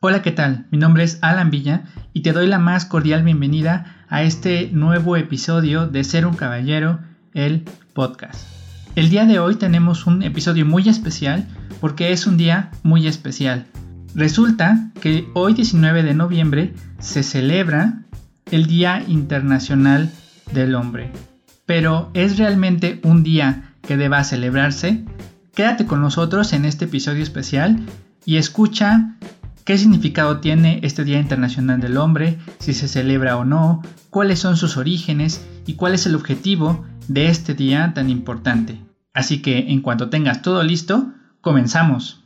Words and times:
Hola, 0.00 0.22
¿qué 0.22 0.30
tal? 0.30 0.66
Mi 0.70 0.78
nombre 0.78 1.02
es 1.02 1.18
Alan 1.22 1.50
Villa 1.50 1.82
y 2.12 2.20
te 2.20 2.32
doy 2.32 2.46
la 2.46 2.60
más 2.60 2.84
cordial 2.84 3.24
bienvenida 3.24 3.96
a 4.08 4.22
este 4.22 4.70
nuevo 4.72 5.16
episodio 5.16 5.88
de 5.88 6.04
Ser 6.04 6.24
un 6.24 6.36
Caballero, 6.36 7.00
el 7.34 7.64
podcast. 7.94 8.46
El 8.94 9.10
día 9.10 9.24
de 9.24 9.40
hoy 9.40 9.56
tenemos 9.56 10.06
un 10.06 10.22
episodio 10.22 10.64
muy 10.64 10.88
especial 10.88 11.48
porque 11.80 12.12
es 12.12 12.28
un 12.28 12.36
día 12.36 12.70
muy 12.84 13.08
especial. 13.08 13.66
Resulta 14.14 14.92
que 15.00 15.26
hoy 15.34 15.54
19 15.54 16.04
de 16.04 16.14
noviembre 16.14 16.74
se 17.00 17.24
celebra 17.24 18.04
el 18.52 18.66
Día 18.66 19.02
Internacional 19.08 20.12
del 20.52 20.76
Hombre. 20.76 21.10
Pero 21.66 22.12
¿es 22.14 22.38
realmente 22.38 23.00
un 23.02 23.24
día 23.24 23.72
que 23.82 23.96
deba 23.96 24.22
celebrarse? 24.22 25.04
Quédate 25.56 25.86
con 25.86 26.00
nosotros 26.00 26.52
en 26.52 26.66
este 26.66 26.84
episodio 26.84 27.24
especial 27.24 27.80
y 28.24 28.36
escucha 28.36 29.16
qué 29.68 29.76
significado 29.76 30.40
tiene 30.40 30.80
este 30.82 31.04
Día 31.04 31.20
Internacional 31.20 31.78
del 31.78 31.98
Hombre, 31.98 32.38
si 32.58 32.72
se 32.72 32.88
celebra 32.88 33.36
o 33.36 33.44
no, 33.44 33.82
cuáles 34.08 34.38
son 34.38 34.56
sus 34.56 34.78
orígenes 34.78 35.46
y 35.66 35.74
cuál 35.74 35.92
es 35.92 36.06
el 36.06 36.14
objetivo 36.14 36.86
de 37.06 37.28
este 37.28 37.52
día 37.52 37.92
tan 37.94 38.08
importante. 38.08 38.80
Así 39.12 39.42
que 39.42 39.70
en 39.70 39.82
cuanto 39.82 40.08
tengas 40.08 40.40
todo 40.40 40.62
listo, 40.62 41.12
comenzamos. 41.42 42.24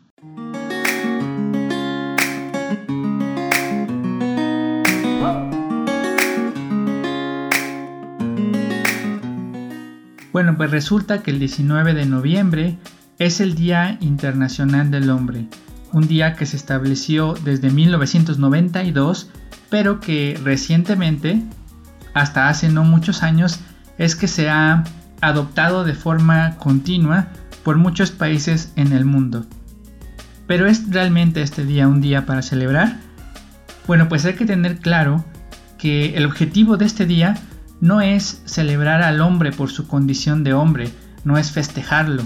Bueno, 10.33 10.57
pues 10.57 10.71
resulta 10.71 11.24
que 11.24 11.33
el 11.33 11.41
19 11.41 11.95
de 11.95 12.07
noviembre 12.07 12.79
es 13.19 13.41
el 13.41 13.57
Día 13.57 13.99
Internacional 14.01 14.93
del 14.93 15.11
Hombre 15.11 15.49
un 15.92 16.09
día 16.09 16.34
que 16.34 16.46
se 16.46 16.56
estableció 16.56 17.34
desde 17.45 17.70
1992, 17.70 19.30
pero 19.70 20.01
que 20.01 20.38
recientemente, 20.42 21.42
hasta 22.15 22.49
hace 22.49 22.68
no 22.68 22.84
muchos 22.84 23.23
años, 23.23 23.60
es 23.99 24.16
que 24.16 24.29
se 24.29 24.49
ha 24.49 24.84
adoptado 25.21 25.84
de 25.84 25.95
forma 25.95 26.57
continua 26.57 27.29
por 27.62 27.76
muchos 27.76 28.10
países 28.10 28.73
en 28.76 28.93
el 28.93 29.04
mundo. 29.04 29.46
¿Pero 30.46 30.66
es 30.66 30.90
realmente 30.90 31.43
este 31.43 31.65
día 31.65 31.88
un 31.88 32.01
día 32.01 32.27
para 32.27 32.43
celebrar? 32.43 32.99
Bueno, 33.87 34.09
pues 34.09 34.24
hay 34.24 34.34
que 34.34 34.45
tener 34.45 34.79
claro 34.79 35.24
que 35.79 36.16
el 36.16 36.27
objetivo 36.27 36.77
de 36.77 36.84
este 36.84 37.06
día 37.06 37.37
no 37.80 38.01
es 38.01 38.43
celebrar 38.45 39.02
al 39.02 39.21
hombre 39.21 39.51
por 39.51 39.71
su 39.71 39.87
condición 39.87 40.45
de 40.45 40.54
hombre, 40.54 40.90
no 41.24 41.38
es 41.38 41.51
festejarlo. 41.51 42.23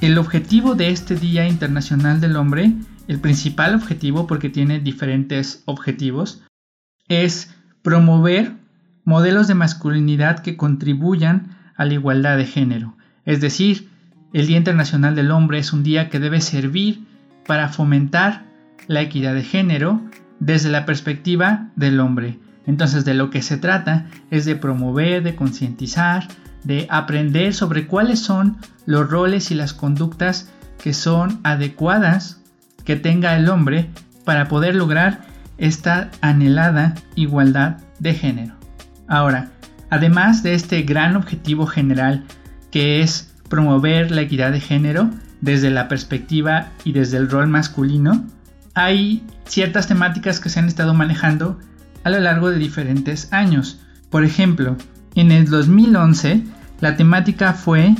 El 0.00 0.18
objetivo 0.18 0.74
de 0.74 0.90
este 0.90 1.16
Día 1.16 1.48
Internacional 1.48 2.20
del 2.20 2.36
Hombre 2.36 2.74
el 3.08 3.20
principal 3.20 3.74
objetivo, 3.74 4.26
porque 4.26 4.48
tiene 4.48 4.80
diferentes 4.80 5.62
objetivos, 5.66 6.42
es 7.08 7.54
promover 7.82 8.52
modelos 9.04 9.46
de 9.46 9.54
masculinidad 9.54 10.40
que 10.40 10.56
contribuyan 10.56 11.56
a 11.76 11.84
la 11.84 11.94
igualdad 11.94 12.36
de 12.36 12.46
género. 12.46 12.96
Es 13.24 13.40
decir, 13.40 13.88
el 14.32 14.46
Día 14.46 14.56
Internacional 14.56 15.14
del 15.14 15.30
Hombre 15.30 15.58
es 15.58 15.72
un 15.72 15.82
día 15.82 16.10
que 16.10 16.18
debe 16.18 16.40
servir 16.40 17.06
para 17.46 17.68
fomentar 17.68 18.44
la 18.88 19.00
equidad 19.00 19.34
de 19.34 19.44
género 19.44 20.02
desde 20.40 20.68
la 20.68 20.84
perspectiva 20.84 21.70
del 21.76 22.00
hombre. 22.00 22.38
Entonces 22.66 23.04
de 23.04 23.14
lo 23.14 23.30
que 23.30 23.42
se 23.42 23.56
trata 23.56 24.06
es 24.30 24.44
de 24.44 24.56
promover, 24.56 25.22
de 25.22 25.36
concientizar, 25.36 26.26
de 26.64 26.86
aprender 26.90 27.54
sobre 27.54 27.86
cuáles 27.86 28.18
son 28.18 28.56
los 28.86 29.08
roles 29.08 29.50
y 29.52 29.54
las 29.54 29.72
conductas 29.72 30.50
que 30.82 30.92
son 30.92 31.40
adecuadas 31.44 32.42
que 32.86 32.96
tenga 32.96 33.36
el 33.36 33.50
hombre 33.50 33.90
para 34.24 34.48
poder 34.48 34.74
lograr 34.74 35.26
esta 35.58 36.10
anhelada 36.22 36.94
igualdad 37.14 37.78
de 37.98 38.14
género. 38.14 38.54
Ahora, 39.08 39.50
además 39.90 40.42
de 40.42 40.54
este 40.54 40.82
gran 40.82 41.16
objetivo 41.16 41.66
general 41.66 42.24
que 42.70 43.02
es 43.02 43.34
promover 43.48 44.10
la 44.10 44.22
equidad 44.22 44.52
de 44.52 44.60
género 44.60 45.10
desde 45.40 45.70
la 45.70 45.88
perspectiva 45.88 46.68
y 46.84 46.92
desde 46.92 47.18
el 47.18 47.30
rol 47.30 47.48
masculino, 47.48 48.24
hay 48.74 49.24
ciertas 49.46 49.86
temáticas 49.86 50.40
que 50.40 50.48
se 50.48 50.58
han 50.58 50.66
estado 50.66 50.94
manejando 50.94 51.58
a 52.04 52.10
lo 52.10 52.20
largo 52.20 52.50
de 52.50 52.58
diferentes 52.58 53.32
años. 53.32 53.80
Por 54.10 54.24
ejemplo, 54.24 54.76
en 55.14 55.32
el 55.32 55.48
2011 55.48 56.42
la 56.80 56.96
temática 56.96 57.52
fue 57.52 57.94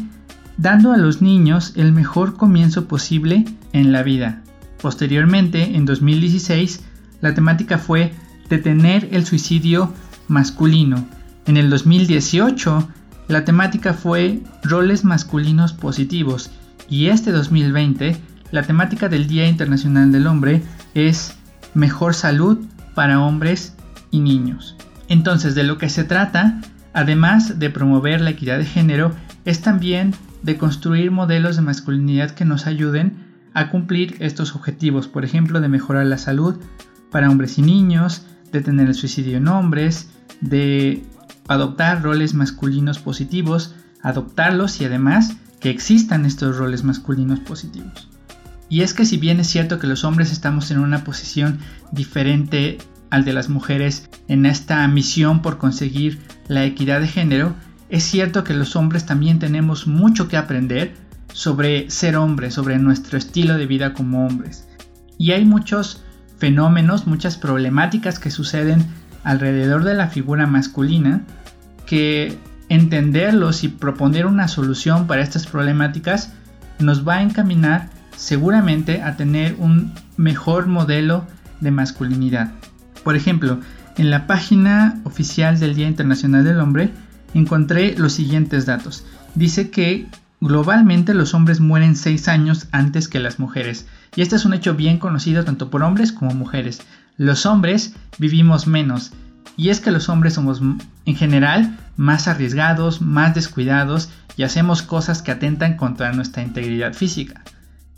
dando 0.58 0.92
a 0.92 0.96
los 0.96 1.22
niños 1.22 1.72
el 1.76 1.92
mejor 1.92 2.36
comienzo 2.36 2.88
posible 2.88 3.44
en 3.72 3.92
la 3.92 4.02
vida. 4.02 4.42
Posteriormente, 4.80 5.76
en 5.76 5.84
2016, 5.84 6.84
la 7.20 7.34
temática 7.34 7.78
fue 7.78 8.12
detener 8.48 9.08
el 9.12 9.24
suicidio 9.24 9.92
masculino. 10.28 11.06
En 11.46 11.56
el 11.56 11.70
2018, 11.70 12.88
la 13.28 13.44
temática 13.44 13.94
fue 13.94 14.40
roles 14.62 15.04
masculinos 15.04 15.72
positivos. 15.72 16.50
Y 16.88 17.06
este 17.06 17.32
2020, 17.32 18.16
la 18.52 18.62
temática 18.62 19.08
del 19.08 19.26
Día 19.26 19.48
Internacional 19.48 20.12
del 20.12 20.26
Hombre 20.26 20.62
es 20.94 21.34
mejor 21.74 22.14
salud 22.14 22.58
para 22.94 23.20
hombres 23.20 23.74
y 24.10 24.20
niños. 24.20 24.76
Entonces, 25.08 25.54
de 25.54 25.64
lo 25.64 25.78
que 25.78 25.88
se 25.88 26.04
trata, 26.04 26.60
además 26.92 27.58
de 27.58 27.70
promover 27.70 28.20
la 28.20 28.30
equidad 28.30 28.58
de 28.58 28.64
género, 28.64 29.14
es 29.44 29.60
también 29.60 30.14
de 30.42 30.56
construir 30.56 31.10
modelos 31.10 31.56
de 31.56 31.62
masculinidad 31.62 32.30
que 32.30 32.44
nos 32.44 32.66
ayuden 32.66 33.25
a 33.56 33.70
cumplir 33.70 34.16
estos 34.20 34.54
objetivos, 34.54 35.08
por 35.08 35.24
ejemplo, 35.24 35.62
de 35.62 35.68
mejorar 35.68 36.04
la 36.04 36.18
salud 36.18 36.56
para 37.10 37.30
hombres 37.30 37.56
y 37.56 37.62
niños, 37.62 38.26
de 38.52 38.60
tener 38.60 38.86
el 38.86 38.94
suicidio 38.94 39.38
en 39.38 39.48
hombres, 39.48 40.10
de 40.42 41.02
adoptar 41.48 42.02
roles 42.02 42.34
masculinos 42.34 42.98
positivos, 42.98 43.74
adoptarlos 44.02 44.82
y 44.82 44.84
además 44.84 45.38
que 45.58 45.70
existan 45.70 46.26
estos 46.26 46.58
roles 46.58 46.84
masculinos 46.84 47.40
positivos. 47.40 48.10
Y 48.68 48.82
es 48.82 48.92
que 48.92 49.06
si 49.06 49.16
bien 49.16 49.40
es 49.40 49.46
cierto 49.46 49.78
que 49.78 49.86
los 49.86 50.04
hombres 50.04 50.32
estamos 50.32 50.70
en 50.70 50.78
una 50.78 51.02
posición 51.02 51.58
diferente 51.92 52.76
al 53.08 53.24
de 53.24 53.32
las 53.32 53.48
mujeres 53.48 54.10
en 54.28 54.44
esta 54.44 54.86
misión 54.86 55.40
por 55.40 55.56
conseguir 55.56 56.20
la 56.46 56.66
equidad 56.66 57.00
de 57.00 57.08
género, 57.08 57.54
es 57.88 58.04
cierto 58.04 58.44
que 58.44 58.52
los 58.52 58.76
hombres 58.76 59.06
también 59.06 59.38
tenemos 59.38 59.86
mucho 59.86 60.28
que 60.28 60.36
aprender 60.36 61.05
sobre 61.36 61.90
ser 61.90 62.16
hombres, 62.16 62.54
sobre 62.54 62.78
nuestro 62.78 63.18
estilo 63.18 63.58
de 63.58 63.66
vida 63.66 63.92
como 63.92 64.26
hombres. 64.26 64.66
Y 65.18 65.32
hay 65.32 65.44
muchos 65.44 66.02
fenómenos, 66.38 67.06
muchas 67.06 67.36
problemáticas 67.36 68.18
que 68.18 68.30
suceden 68.30 68.86
alrededor 69.22 69.84
de 69.84 69.92
la 69.92 70.08
figura 70.08 70.46
masculina 70.46 71.26
que 71.84 72.38
entenderlos 72.70 73.64
y 73.64 73.68
proponer 73.68 74.24
una 74.24 74.48
solución 74.48 75.06
para 75.06 75.20
estas 75.20 75.46
problemáticas 75.46 76.32
nos 76.78 77.06
va 77.06 77.16
a 77.16 77.22
encaminar 77.22 77.90
seguramente 78.16 79.02
a 79.02 79.18
tener 79.18 79.56
un 79.58 79.92
mejor 80.16 80.68
modelo 80.68 81.26
de 81.60 81.70
masculinidad. 81.70 82.52
Por 83.04 83.14
ejemplo, 83.14 83.60
en 83.98 84.08
la 84.08 84.26
página 84.26 85.02
oficial 85.04 85.60
del 85.60 85.74
Día 85.74 85.86
Internacional 85.86 86.44
del 86.44 86.60
Hombre 86.60 86.92
encontré 87.34 87.94
los 87.98 88.14
siguientes 88.14 88.64
datos. 88.64 89.04
Dice 89.34 89.68
que 89.68 90.08
Globalmente 90.40 91.14
los 91.14 91.32
hombres 91.32 91.60
mueren 91.60 91.96
6 91.96 92.28
años 92.28 92.68
antes 92.70 93.08
que 93.08 93.20
las 93.20 93.38
mujeres, 93.38 93.86
y 94.14 94.22
este 94.22 94.36
es 94.36 94.44
un 94.44 94.52
hecho 94.52 94.74
bien 94.74 94.98
conocido 94.98 95.44
tanto 95.44 95.70
por 95.70 95.82
hombres 95.82 96.12
como 96.12 96.34
mujeres. 96.34 96.82
Los 97.16 97.46
hombres 97.46 97.94
vivimos 98.18 98.66
menos, 98.66 99.12
y 99.56 99.70
es 99.70 99.80
que 99.80 99.90
los 99.90 100.10
hombres 100.10 100.34
somos 100.34 100.60
en 100.60 101.16
general 101.16 101.78
más 101.96 102.28
arriesgados, 102.28 103.00
más 103.00 103.34
descuidados 103.34 104.10
y 104.36 104.42
hacemos 104.42 104.82
cosas 104.82 105.22
que 105.22 105.32
atentan 105.32 105.76
contra 105.76 106.12
nuestra 106.12 106.42
integridad 106.42 106.92
física, 106.92 107.42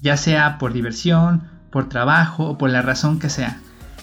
ya 0.00 0.16
sea 0.16 0.58
por 0.58 0.72
diversión, 0.72 1.42
por 1.72 1.88
trabajo 1.88 2.44
o 2.44 2.58
por 2.58 2.70
la 2.70 2.82
razón 2.82 3.18
que 3.18 3.30
sea. 3.30 3.58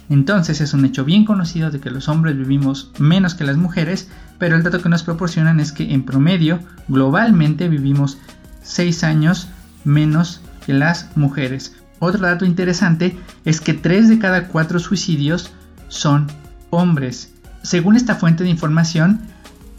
Entonces 0.09 0.61
es 0.61 0.73
un 0.73 0.85
hecho 0.85 1.03
bien 1.03 1.25
conocido 1.25 1.71
de 1.71 1.79
que 1.79 1.89
los 1.89 2.07
hombres 2.07 2.37
vivimos 2.37 2.91
menos 2.99 3.33
que 3.33 3.43
las 3.43 3.57
mujeres, 3.57 4.09
pero 4.37 4.55
el 4.55 4.63
dato 4.63 4.81
que 4.81 4.89
nos 4.89 5.03
proporcionan 5.03 5.59
es 5.59 5.71
que 5.71 5.93
en 5.93 6.03
promedio, 6.03 6.59
globalmente 6.87 7.69
vivimos 7.69 8.17
6 8.61 9.03
años 9.03 9.47
menos 9.83 10.41
que 10.65 10.73
las 10.73 11.15
mujeres. 11.15 11.75
Otro 11.99 12.21
dato 12.21 12.45
interesante 12.45 13.17
es 13.45 13.61
que 13.61 13.73
3 13.73 14.09
de 14.09 14.19
cada 14.19 14.47
4 14.47 14.79
suicidios 14.79 15.51
son 15.87 16.27
hombres. 16.69 17.33
Según 17.63 17.95
esta 17.95 18.15
fuente 18.15 18.43
de 18.43 18.49
información, 18.49 19.21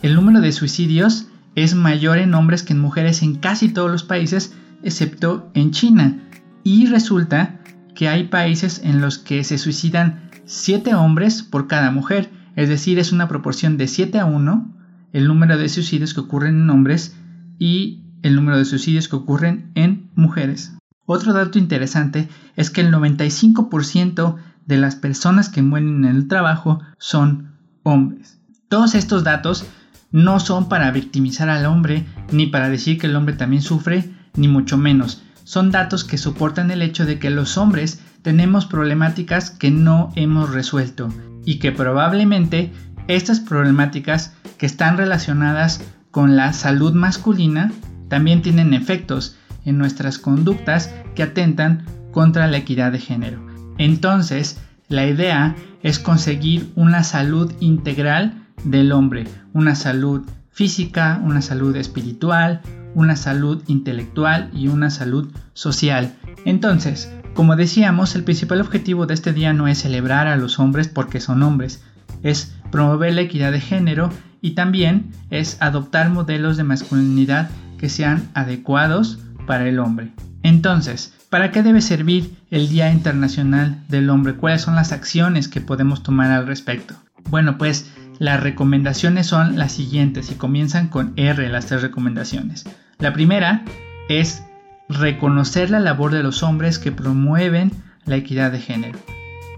el 0.03 0.15
número 0.15 0.41
de 0.41 0.53
suicidios 0.53 1.27
es 1.55 1.75
mayor 1.75 2.19
en 2.19 2.35
hombres 2.35 2.63
que 2.63 2.73
en 2.73 2.81
mujeres 2.81 3.23
en 3.23 3.37
casi 3.37 3.69
todos 3.69 3.91
los 3.91 4.03
países, 4.03 4.55
excepto 4.83 5.51
en 5.55 5.71
China. 5.71 6.19
Y 6.65 6.87
resulta 6.87 7.61
que 7.97 8.09
hay 8.09 8.29
países 8.29 8.81
en 8.85 9.01
los 9.01 9.19
que 9.19 9.43
se 9.43 9.59
suicidan 9.59 10.31
7 10.45 10.95
hombres 10.95 11.43
por 11.43 11.67
cada 11.67 11.91
mujer, 11.91 12.31
es 12.55 12.69
decir, 12.69 13.01
es 13.01 13.11
una 13.11 13.27
proporción 13.27 13.77
de 13.77 13.89
7 13.89 14.21
a 14.21 14.27
1 14.27 14.77
el 15.13 15.27
número 15.27 15.57
de 15.57 15.69
suicidios 15.69 16.15
que 16.15 16.21
ocurren 16.21 16.63
en 16.63 16.71
hombres 16.71 17.17
y 17.59 18.03
el 18.23 18.37
número 18.37 18.59
de 18.59 18.65
suicidios 18.67 19.09
que 19.09 19.17
ocurren 19.17 19.73
en 19.75 20.11
mujeres. 20.15 20.77
Otro 21.07 21.33
dato 21.33 21.59
interesante 21.59 22.29
es 22.55 22.71
que 22.71 22.83
el 22.83 22.93
95% 22.93 24.37
de 24.67 24.77
las 24.77 24.97
personas 24.97 25.49
que 25.49 25.63
mueren 25.63 26.05
en 26.05 26.17
el 26.17 26.29
trabajo 26.29 26.81
son 26.99 27.55
hombres. 27.83 28.41
Todos 28.69 28.95
estos 28.95 29.25
datos 29.25 29.65
no 30.11 30.39
son 30.41 30.69
para 30.69 30.91
victimizar 30.91 31.49
al 31.49 31.67
hombre, 31.67 32.05
ni 32.31 32.47
para 32.47 32.69
decir 32.69 32.99
que 32.99 33.07
el 33.07 33.17
hombre 33.17 33.37
también 33.37 33.63
sufre, 33.63 34.13
ni 34.35 34.49
mucho 34.49 34.77
menos. 34.77 35.23
Son 35.47 35.71
datos 35.71 36.03
que 36.03 36.19
soportan 36.19 36.73
el 36.73 36.83
hecho 36.83 37.07
de 37.07 37.21
que 37.21 37.31
los 37.31 37.57
hombres 37.57 38.01
tenemos 38.23 38.67
problemáticas 38.67 39.49
que 39.53 39.71
no 39.71 40.13
hemos 40.17 40.53
resuelto 40.53 41.09
y 41.45 41.61
que 41.61 41.71
probablemente 41.71 42.73
estas 43.07 43.39
problemáticas 43.39 44.35
que 44.59 44.67
están 44.67 44.97
relacionadas 44.97 45.81
con 46.11 46.35
la 46.35 46.53
salud 46.53 46.95
masculina 46.95 47.71
también 48.09 48.43
tienen 48.43 48.75
efectos 48.75 49.37
en 49.65 49.79
nuestras 49.79 50.19
conductas 50.19 50.93
que 51.15 51.23
atentan 51.23 51.87
contra 52.11 52.49
la 52.49 52.57
equidad 52.57 52.91
de 52.91 52.99
género. 52.99 53.47
Entonces, 53.79 54.59
la 54.89 55.07
idea 55.07 55.55
es 55.85 56.01
conseguir 56.01 56.73
una 56.75 57.05
salud 57.05 57.53
integral 57.61 58.49
del 58.65 58.91
hombre, 58.91 59.29
una 59.53 59.77
salud 59.77 60.27
física, 60.57 61.21
una 61.23 61.43
salud 61.43 61.77
espiritual, 61.77 62.63
una 62.95 63.15
salud 63.15 63.63
intelectual 63.67 64.49
y 64.55 64.69
una 64.69 64.89
salud 64.89 65.29
social. 65.53 66.15
Entonces, 66.47 67.13
como 67.35 67.57
decíamos, 67.57 68.15
el 68.15 68.25
principal 68.25 68.63
objetivo 68.63 69.05
de 69.05 69.13
este 69.13 69.35
día 69.35 69.53
no 69.53 69.69
es 69.69 69.83
celebrar 69.83 70.29
a 70.29 70.37
los 70.37 70.59
hombres 70.59 70.89
porque 70.89 71.21
son 71.21 71.43
hombres, 71.43 71.85
es 72.23 72.55
promover 72.73 73.13
la 73.13 73.21
equidad 73.21 73.53
de 73.53 73.61
género 73.61 74.09
y 74.41 74.53
también 74.53 75.13
es 75.29 75.59
adoptar 75.61 76.09
modelos 76.09 76.57
de 76.57 76.65
masculinidad 76.65 77.51
que 77.77 77.91
sean 77.91 78.31
adecuados 78.33 79.19
para 79.47 79.69
el 79.69 79.79
hombre. 79.79 80.13
Entonces, 80.43 81.13
¿para 81.29 81.51
qué 81.51 81.63
debe 81.63 81.83
servir 81.83 82.35
el 82.51 82.71
Día 82.71 82.91
Internacional 82.91 83.85
del 83.89 84.09
Hombre? 84.09 84.37
¿Cuáles 84.37 84.63
son 84.63 84.75
las 84.75 84.93
acciones 84.93 85.49
que 85.49 85.61
podemos 85.61 86.03
tomar 86.03 86.31
al 86.31 86.47
respecto? 86.47 86.95
Bueno, 87.29 87.59
pues 87.59 87.91
las 88.19 88.43
recomendaciones 88.43 89.27
son 89.27 89.57
las 89.57 89.73
siguientes 89.73 90.31
y 90.31 90.35
comienzan 90.35 90.89
con 90.89 91.13
R 91.17 91.49
las 91.49 91.67
tres 91.67 91.83
recomendaciones. 91.83 92.65
La 92.99 93.13
primera 93.13 93.65
es 94.09 94.43
reconocer 94.89 95.71
la 95.71 95.81
labor 95.81 96.13
de 96.13 96.23
los 96.23 96.43
hombres 96.43 96.79
que 96.79 96.93
promueven 96.93 97.73
la 98.05 98.17
equidad 98.17 98.53
de 98.53 98.61
género. 98.61 98.99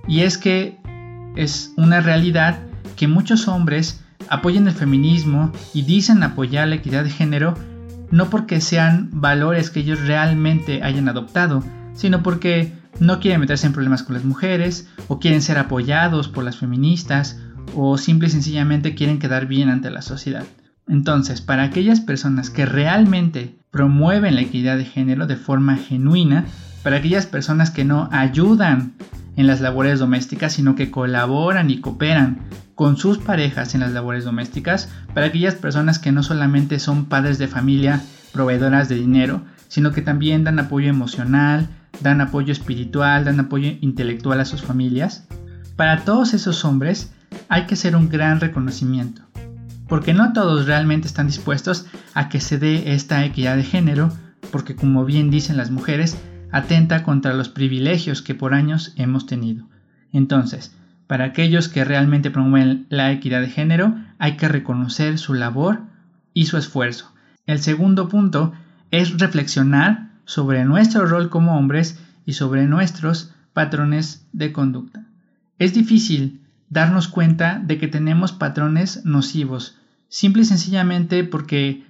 Y 0.07 0.21
es 0.21 0.39
que 0.39 0.79
es 1.37 1.73
una 1.77 2.01
realidad 2.01 2.59
que 2.97 3.09
muchos 3.09 3.47
hombres 3.47 4.03
apoyan 4.29 4.67
el 4.67 4.75
feminismo 4.75 5.53
y 5.75 5.83
dicen 5.83 6.23
apoyar 6.23 6.69
la 6.69 6.77
equidad 6.77 7.05
de 7.05 7.11
género 7.11 7.55
no 8.11 8.31
porque 8.31 8.61
sean 8.61 9.11
valores 9.13 9.71
que 9.71 9.81
ellos 9.81 10.01
realmente 10.01 10.83
hayan 10.83 11.09
adoptado, 11.09 11.63
sino 11.95 12.23
porque 12.23 12.73
no 13.01 13.21
quieren 13.21 13.41
meterse 13.41 13.67
en 13.67 13.73
problemas 13.73 14.03
con 14.03 14.15
las 14.15 14.25
mujeres, 14.25 14.89
o 15.09 15.21
quieren 15.21 15.43
ser 15.43 15.59
apoyados 15.59 16.29
por 16.29 16.45
las 16.45 16.57
feministas, 16.57 17.39
o 17.75 17.99
simple 17.99 18.29
y 18.29 18.31
sencillamente 18.31 18.95
quieren 18.95 19.19
quedar 19.19 19.47
bien 19.47 19.69
ante 19.69 19.91
la 19.91 20.03
sociedad. 20.03 20.45
Entonces, 20.87 21.41
para 21.41 21.65
aquellas 21.65 22.01
personas 22.01 22.51
que 22.51 22.65
realmente 22.65 23.59
promueven 23.71 24.35
la 24.35 24.41
equidad 24.41 24.77
de 24.79 24.85
género 24.85 25.27
de 25.27 25.37
forma 25.37 25.77
genuina, 25.77 26.47
para 26.83 26.97
aquellas 26.97 27.27
personas 27.27 27.71
que 27.71 27.85
no 27.85 28.09
ayudan 28.13 28.95
en 29.37 29.47
las 29.47 29.61
labores 29.61 29.99
domésticas, 29.99 30.55
sino 30.55 30.75
que 30.75 30.91
colaboran 30.91 31.71
y 31.71 31.81
cooperan 31.81 32.41
con 32.75 32.97
sus 32.97 33.19
parejas 33.19 33.75
en 33.75 33.81
las 33.81 33.93
labores 33.93 34.25
domésticas, 34.25 34.89
para 35.13 35.27
aquellas 35.27 35.55
personas 35.55 35.99
que 35.99 36.13
no 36.13 36.23
solamente 36.23 36.79
son 36.79 37.05
padres 37.05 37.39
de 37.39 37.49
familia, 37.49 38.01
proveedoras 38.33 38.89
de 38.89 38.95
dinero, 38.95 39.43
sino 39.69 39.93
que 39.93 40.03
también 40.03 40.45
dan 40.45 40.59
apoyo 40.59 40.89
emocional, 40.89 41.69
dan 42.01 42.21
apoyo 42.21 42.53
espiritual, 42.53 43.25
dan 43.25 43.41
apoyo 43.41 43.73
intelectual 43.81 44.41
a 44.41 44.45
sus 44.45 44.63
familias. 44.63 45.27
Para 45.77 46.05
todos 46.05 46.35
esos 46.35 46.65
hombres 46.65 47.13
hay 47.49 47.67
que 47.67 47.75
hacer 47.75 47.97
un 47.97 48.09
gran 48.09 48.41
reconocimiento 48.41 49.23
porque 49.89 50.13
no 50.13 50.33
todos 50.33 50.67
realmente 50.67 51.09
están 51.09 51.27
dispuestos 51.27 51.87
a 52.15 52.29
que 52.29 52.41
se 52.41 52.59
dé 52.59 52.93
esta 52.93 53.25
equidad 53.25 53.57
de 53.57 53.65
género, 53.65 54.13
porque 54.53 54.77
como 54.77 55.05
bien 55.05 55.31
dicen 55.31 55.57
las 55.57 55.71
mujeres, 55.71 56.19
atenta 56.53 57.03
contra 57.03 57.35
los 57.35 57.49
privilegios 57.49 58.23
que 58.23 58.35
por 58.35 58.55
años 58.55 58.93
hemos 58.97 59.27
tenido. 59.27 59.67
Entonces, 60.13 60.75
para 61.07 61.25
aquellos 61.25 61.69
que 61.69 61.85
realmente 61.85 62.31
promueven 62.31 62.87
la 62.91 63.11
equidad 63.11 63.41
de 63.41 63.49
género, 63.49 63.97
hay 64.19 64.37
que 64.37 64.49
reconocer 64.49 65.19
su 65.19 65.35
labor 65.35 65.81
y 66.35 66.47
su 66.47 66.59
esfuerzo. 66.59 67.13
El 67.47 67.61
segundo 67.61 68.09
punto 68.09 68.53
es 68.91 69.19
reflexionar 69.19 70.11
sobre 70.27 70.65
nuestro 70.67 71.07
rol 71.07 71.31
como 71.31 71.59
hombres 71.59 71.99
y 72.27 72.35
sobre 72.35 72.67
nuestros 72.67 73.33
patrones 73.55 74.27
de 74.33 74.53
conducta. 74.53 75.07
Es 75.59 75.73
difícil 75.73 76.43
darnos 76.71 77.09
cuenta 77.09 77.61
de 77.65 77.79
que 77.79 77.89
tenemos 77.89 78.33
patrones 78.33 79.05
nocivos, 79.05 79.79
simple 80.09 80.43
y 80.43 80.47
sencillamente 80.47 81.25
porque 81.25 81.87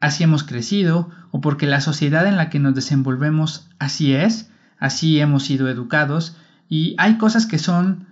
así 0.00 0.24
hemos 0.24 0.44
crecido 0.44 1.10
o 1.30 1.40
porque 1.40 1.66
la 1.66 1.80
sociedad 1.80 2.26
en 2.26 2.36
la 2.36 2.50
que 2.50 2.58
nos 2.58 2.74
desenvolvemos 2.74 3.68
así 3.78 4.14
es, 4.14 4.50
así 4.78 5.20
hemos 5.20 5.44
sido 5.44 5.68
educados 5.68 6.36
y 6.68 6.94
hay 6.98 7.18
cosas 7.18 7.46
que 7.46 7.58
son 7.58 8.06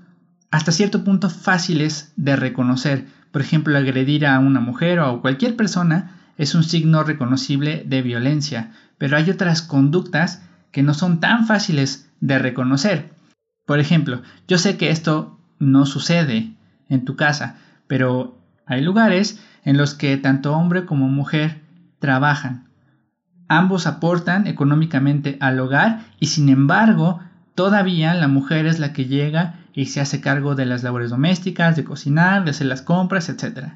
hasta 0.50 0.72
cierto 0.72 1.02
punto 1.04 1.30
fáciles 1.30 2.12
de 2.16 2.36
reconocer. 2.36 3.06
Por 3.32 3.42
ejemplo, 3.42 3.76
agredir 3.76 4.26
a 4.26 4.38
una 4.38 4.60
mujer 4.60 5.00
o 5.00 5.06
a 5.06 5.20
cualquier 5.20 5.56
persona 5.56 6.20
es 6.38 6.54
un 6.54 6.62
signo 6.62 7.02
reconocible 7.02 7.84
de 7.86 8.02
violencia, 8.02 8.72
pero 8.98 9.16
hay 9.16 9.30
otras 9.30 9.62
conductas 9.62 10.42
que 10.70 10.82
no 10.82 10.94
son 10.94 11.20
tan 11.20 11.46
fáciles 11.46 12.10
de 12.20 12.38
reconocer. 12.38 13.12
Por 13.66 13.80
ejemplo, 13.80 14.22
yo 14.46 14.58
sé 14.58 14.76
que 14.76 14.90
esto 14.90 15.40
no 15.58 15.86
sucede 15.86 16.54
en 16.88 17.04
tu 17.04 17.16
casa, 17.16 17.56
pero 17.86 18.38
hay 18.66 18.82
lugares 18.82 19.42
en 19.64 19.76
los 19.76 19.94
que 19.94 20.16
tanto 20.16 20.54
hombre 20.54 20.84
como 20.84 21.08
mujer 21.08 21.62
trabajan. 21.98 22.68
Ambos 23.48 23.86
aportan 23.86 24.46
económicamente 24.46 25.36
al 25.40 25.58
hogar 25.60 26.06
y 26.18 26.26
sin 26.26 26.48
embargo 26.48 27.20
todavía 27.54 28.14
la 28.14 28.28
mujer 28.28 28.66
es 28.66 28.78
la 28.78 28.92
que 28.92 29.06
llega 29.06 29.60
y 29.74 29.86
se 29.86 30.00
hace 30.00 30.20
cargo 30.20 30.54
de 30.54 30.66
las 30.66 30.82
labores 30.82 31.10
domésticas, 31.10 31.76
de 31.76 31.84
cocinar, 31.84 32.44
de 32.44 32.50
hacer 32.50 32.66
las 32.66 32.82
compras, 32.82 33.28
etc. 33.28 33.74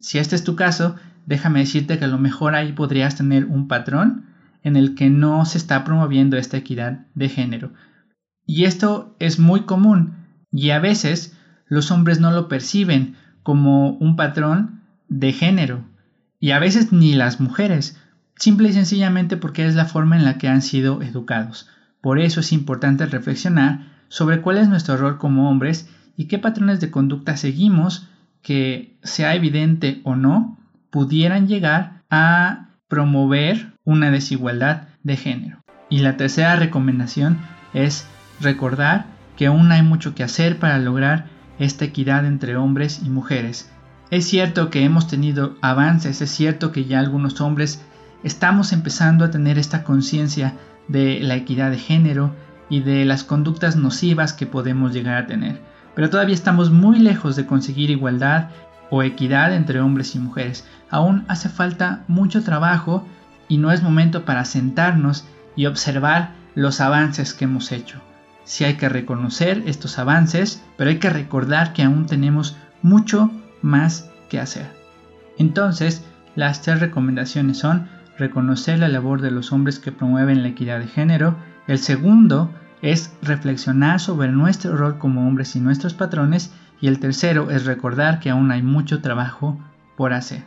Si 0.00 0.18
este 0.18 0.36
es 0.36 0.44
tu 0.44 0.56
caso, 0.56 0.96
déjame 1.26 1.60
decirte 1.60 1.98
que 1.98 2.04
a 2.04 2.08
lo 2.08 2.18
mejor 2.18 2.54
ahí 2.54 2.72
podrías 2.72 3.16
tener 3.16 3.44
un 3.46 3.68
patrón 3.68 4.26
en 4.62 4.76
el 4.76 4.94
que 4.94 5.10
no 5.10 5.44
se 5.44 5.58
está 5.58 5.84
promoviendo 5.84 6.36
esta 6.36 6.56
equidad 6.56 7.06
de 7.14 7.28
género. 7.28 7.72
Y 8.46 8.64
esto 8.64 9.14
es 9.18 9.38
muy 9.38 9.62
común 9.62 10.21
y 10.52 10.70
a 10.70 10.78
veces 10.78 11.36
los 11.66 11.90
hombres 11.90 12.20
no 12.20 12.30
lo 12.30 12.48
perciben 12.48 13.16
como 13.42 13.90
un 13.90 14.14
patrón 14.16 14.82
de 15.08 15.32
género 15.32 15.84
y 16.38 16.50
a 16.50 16.58
veces 16.58 16.92
ni 16.92 17.14
las 17.14 17.40
mujeres, 17.40 17.98
simple 18.36 18.68
y 18.68 18.72
sencillamente 18.72 19.36
porque 19.36 19.66
es 19.66 19.74
la 19.74 19.86
forma 19.86 20.16
en 20.16 20.24
la 20.24 20.38
que 20.38 20.48
han 20.48 20.62
sido 20.62 21.02
educados. 21.02 21.68
Por 22.00 22.18
eso 22.18 22.40
es 22.40 22.52
importante 22.52 23.06
reflexionar 23.06 23.92
sobre 24.08 24.40
cuál 24.40 24.58
es 24.58 24.68
nuestro 24.68 24.96
rol 24.96 25.18
como 25.18 25.48
hombres 25.48 25.88
y 26.16 26.26
qué 26.26 26.38
patrones 26.38 26.80
de 26.80 26.90
conducta 26.90 27.36
seguimos 27.36 28.08
que, 28.42 28.98
sea 29.02 29.34
evidente 29.34 30.00
o 30.04 30.16
no, 30.16 30.58
pudieran 30.90 31.46
llegar 31.46 32.02
a 32.10 32.68
promover 32.88 33.72
una 33.84 34.10
desigualdad 34.10 34.88
de 35.02 35.16
género. 35.16 35.62
Y 35.88 36.00
la 36.00 36.16
tercera 36.16 36.56
recomendación 36.56 37.38
es 37.72 38.06
recordar 38.40 39.06
que 39.42 39.48
aún 39.48 39.72
hay 39.72 39.82
mucho 39.82 40.14
que 40.14 40.22
hacer 40.22 40.60
para 40.60 40.78
lograr 40.78 41.26
esta 41.58 41.84
equidad 41.84 42.26
entre 42.26 42.54
hombres 42.54 43.00
y 43.04 43.10
mujeres. 43.10 43.68
Es 44.08 44.24
cierto 44.24 44.70
que 44.70 44.84
hemos 44.84 45.08
tenido 45.08 45.56
avances, 45.62 46.22
es 46.22 46.30
cierto 46.30 46.70
que 46.70 46.84
ya 46.84 47.00
algunos 47.00 47.40
hombres 47.40 47.84
estamos 48.22 48.72
empezando 48.72 49.24
a 49.24 49.32
tener 49.32 49.58
esta 49.58 49.82
conciencia 49.82 50.54
de 50.86 51.18
la 51.22 51.34
equidad 51.34 51.72
de 51.72 51.78
género 51.78 52.36
y 52.70 52.82
de 52.82 53.04
las 53.04 53.24
conductas 53.24 53.74
nocivas 53.74 54.32
que 54.32 54.46
podemos 54.46 54.92
llegar 54.92 55.16
a 55.16 55.26
tener. 55.26 55.60
Pero 55.96 56.08
todavía 56.08 56.36
estamos 56.36 56.70
muy 56.70 57.00
lejos 57.00 57.34
de 57.34 57.44
conseguir 57.44 57.90
igualdad 57.90 58.50
o 58.90 59.02
equidad 59.02 59.52
entre 59.56 59.80
hombres 59.80 60.14
y 60.14 60.20
mujeres. 60.20 60.68
Aún 60.88 61.24
hace 61.26 61.48
falta 61.48 62.04
mucho 62.06 62.44
trabajo 62.44 63.04
y 63.48 63.58
no 63.58 63.72
es 63.72 63.82
momento 63.82 64.24
para 64.24 64.44
sentarnos 64.44 65.24
y 65.56 65.66
observar 65.66 66.34
los 66.54 66.80
avances 66.80 67.34
que 67.34 67.46
hemos 67.46 67.72
hecho. 67.72 68.00
Sí 68.44 68.64
hay 68.64 68.74
que 68.74 68.88
reconocer 68.88 69.62
estos 69.66 69.98
avances, 69.98 70.62
pero 70.76 70.90
hay 70.90 70.98
que 70.98 71.10
recordar 71.10 71.72
que 71.72 71.82
aún 71.82 72.06
tenemos 72.06 72.56
mucho 72.82 73.30
más 73.62 74.10
que 74.28 74.40
hacer. 74.40 74.66
Entonces, 75.38 76.04
las 76.34 76.62
tres 76.62 76.80
recomendaciones 76.80 77.58
son 77.58 77.88
reconocer 78.18 78.78
la 78.78 78.88
labor 78.88 79.20
de 79.20 79.30
los 79.30 79.52
hombres 79.52 79.78
que 79.78 79.92
promueven 79.92 80.42
la 80.42 80.48
equidad 80.48 80.80
de 80.80 80.86
género. 80.86 81.36
El 81.66 81.78
segundo 81.78 82.50
es 82.80 83.12
reflexionar 83.22 84.00
sobre 84.00 84.28
nuestro 84.28 84.76
rol 84.76 84.98
como 84.98 85.26
hombres 85.26 85.54
y 85.56 85.60
nuestros 85.60 85.94
patrones. 85.94 86.52
Y 86.80 86.88
el 86.88 86.98
tercero 86.98 87.50
es 87.50 87.64
recordar 87.64 88.18
que 88.18 88.30
aún 88.30 88.50
hay 88.50 88.62
mucho 88.62 89.00
trabajo 89.00 89.58
por 89.96 90.12
hacer. 90.12 90.44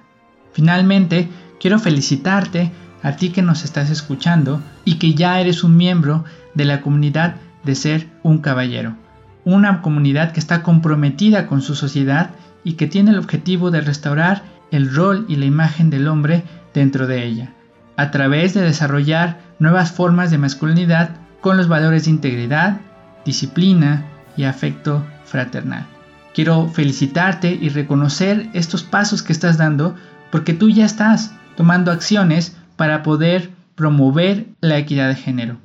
Finalmente, 0.51 1.29
quiero 1.59 1.79
felicitarte 1.79 2.71
a 3.03 3.15
ti 3.15 3.29
que 3.29 3.41
nos 3.41 3.63
estás 3.63 3.89
escuchando 3.89 4.61
y 4.83 4.95
que 4.95 5.13
ya 5.13 5.39
eres 5.39 5.63
un 5.63 5.77
miembro 5.77 6.25
de 6.53 6.65
la 6.65 6.81
comunidad 6.81 7.35
de 7.65 7.75
ser 7.75 8.07
un 8.23 8.39
caballero. 8.39 8.95
una 9.43 9.83
comunidad 9.83 10.31
que 10.31 10.39
está 10.39 10.63
comprometida 10.63 11.45
con 11.45 11.61
su 11.61 11.75
sociedad 11.75 12.31
y 12.63 12.73
que 12.73 12.87
tiene 12.87 13.11
el 13.11 13.19
objetivo 13.19 13.69
de 13.69 13.79
restaurar 13.79 14.41
el 14.71 14.91
rol 14.93 15.25
y 15.29 15.35
la 15.35 15.45
imagen 15.45 15.91
del 15.91 16.07
hombre 16.07 16.43
dentro 16.73 17.05
de 17.05 17.23
ella, 17.23 17.53
a 17.95 18.09
través 18.09 18.55
de 18.55 18.61
desarrollar 18.61 19.39
nuevas 19.59 19.91
formas 19.91 20.31
de 20.31 20.39
masculinidad 20.39 21.11
con 21.41 21.57
los 21.57 21.67
valores 21.67 22.05
de 22.05 22.09
integridad, 22.11 22.81
disciplina 23.23 24.05
y 24.35 24.45
afecto 24.45 25.05
fraternal. 25.25 25.85
Quiero 26.33 26.67
felicitarte 26.67 27.57
y 27.61 27.69
reconocer 27.69 28.49
estos 28.53 28.83
pasos 28.83 29.21
que 29.21 29.31
estás 29.31 29.57
dando 29.57 29.95
porque 30.31 30.53
tú 30.53 30.69
ya 30.69 30.85
estás 30.85 31.35
tomando 31.55 31.91
acciones 31.91 32.57
para 32.75 33.03
poder 33.03 33.51
promover 33.75 34.47
la 34.59 34.77
equidad 34.77 35.07
de 35.07 35.15
género. 35.15 35.57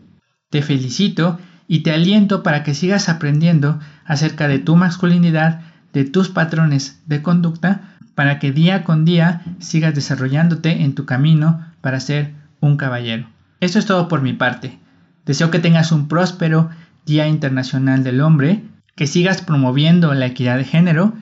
Te 0.50 0.62
felicito 0.62 1.38
y 1.72 1.84
te 1.84 1.92
aliento 1.92 2.42
para 2.42 2.64
que 2.64 2.74
sigas 2.74 3.08
aprendiendo 3.08 3.78
acerca 4.04 4.48
de 4.48 4.58
tu 4.58 4.74
masculinidad, 4.74 5.60
de 5.92 6.04
tus 6.04 6.28
patrones 6.28 7.00
de 7.06 7.22
conducta, 7.22 7.82
para 8.16 8.40
que 8.40 8.50
día 8.50 8.82
con 8.82 9.04
día 9.04 9.42
sigas 9.60 9.94
desarrollándote 9.94 10.82
en 10.82 10.96
tu 10.96 11.04
camino 11.04 11.64
para 11.80 12.00
ser 12.00 12.32
un 12.58 12.76
caballero. 12.76 13.28
Esto 13.60 13.78
es 13.78 13.86
todo 13.86 14.08
por 14.08 14.20
mi 14.20 14.32
parte. 14.32 14.80
Deseo 15.26 15.52
que 15.52 15.60
tengas 15.60 15.92
un 15.92 16.08
próspero 16.08 16.70
Día 17.06 17.28
Internacional 17.28 18.02
del 18.02 18.20
Hombre, 18.20 18.64
que 18.96 19.06
sigas 19.06 19.40
promoviendo 19.40 20.12
la 20.12 20.26
equidad 20.26 20.56
de 20.56 20.64
género 20.64 21.12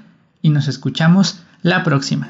y 0.41 0.49
nos 0.49 0.67
escuchamos 0.67 1.45
la 1.61 1.85
próxima. 1.85 2.29